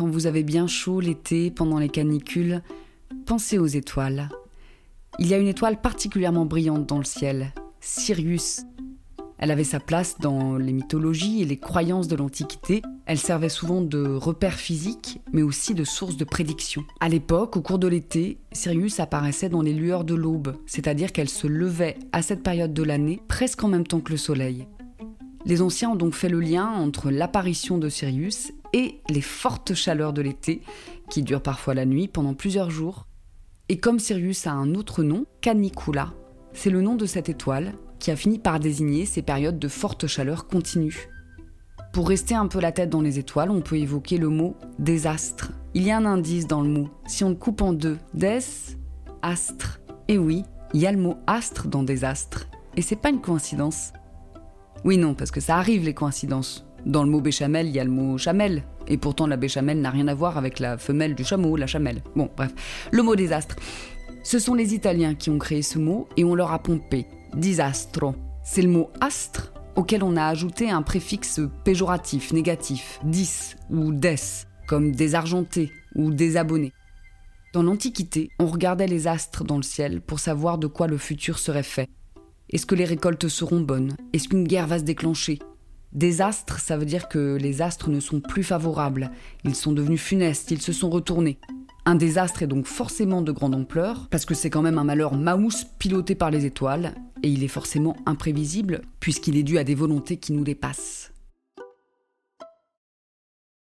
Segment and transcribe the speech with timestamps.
[0.00, 2.62] quand vous avez bien chaud l'été pendant les canicules,
[3.26, 4.30] pensez aux étoiles.
[5.18, 8.62] Il y a une étoile particulièrement brillante dans le ciel, Sirius.
[9.36, 12.80] Elle avait sa place dans les mythologies et les croyances de l'Antiquité.
[13.04, 16.82] Elle servait souvent de repère physique, mais aussi de source de prédiction.
[17.00, 21.28] À l'époque, au cours de l'été, Sirius apparaissait dans les lueurs de l'aube, c'est-à-dire qu'elle
[21.28, 24.66] se levait à cette période de l'année presque en même temps que le Soleil.
[25.44, 30.12] Les anciens ont donc fait le lien entre l'apparition de Sirius et les fortes chaleurs
[30.12, 30.62] de l'été,
[31.10, 33.06] qui durent parfois la nuit pendant plusieurs jours.
[33.68, 36.12] Et comme Sirius a un autre nom, Canicula,
[36.52, 40.06] c'est le nom de cette étoile qui a fini par désigner ces périodes de forte
[40.06, 41.08] chaleur continue.
[41.92, 45.52] Pour rester un peu la tête dans les étoiles, on peut évoquer le mot désastre.
[45.74, 46.88] Il y a un indice dans le mot.
[47.06, 48.38] Si on le coupe en deux, des,
[49.22, 49.80] astre.
[50.08, 52.48] Et oui, il y a le mot astre dans désastre.
[52.76, 53.92] Et c'est pas une coïncidence.
[54.84, 56.64] Oui, non, parce que ça arrive les coïncidences.
[56.86, 58.64] Dans le mot béchamel, il y a le mot chamelle.
[58.88, 62.02] Et pourtant, la béchamel n'a rien à voir avec la femelle du chameau, la chamelle.
[62.16, 62.52] Bon, bref.
[62.90, 63.56] Le mot désastre.
[64.22, 67.06] Ce sont les Italiens qui ont créé ce mot et on leur a pompé.
[67.34, 68.14] Disastro.
[68.42, 74.16] C'est le mot astre auquel on a ajouté un préfixe péjoratif, négatif, dis ou des,
[74.66, 76.72] comme désargenté ou désabonné.
[77.52, 81.38] Dans l'Antiquité, on regardait les astres dans le ciel pour savoir de quoi le futur
[81.38, 81.88] serait fait.
[82.50, 83.96] Est-ce que les récoltes seront bonnes?
[84.12, 85.38] Est-ce qu'une guerre va se déclencher?
[85.92, 89.10] Désastre, ça veut dire que les astres ne sont plus favorables,
[89.44, 91.38] ils sont devenus funestes, ils se sont retournés.
[91.84, 95.16] Un désastre est donc forcément de grande ampleur, parce que c'est quand même un malheur
[95.16, 99.74] maousse piloté par les étoiles, et il est forcément imprévisible, puisqu'il est dû à des
[99.74, 101.12] volontés qui nous dépassent.